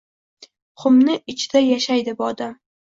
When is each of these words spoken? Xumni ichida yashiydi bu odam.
Xumni 0.85 1.21
ichida 1.35 1.65
yashiydi 1.69 2.19
bu 2.23 2.31
odam. 2.35 2.63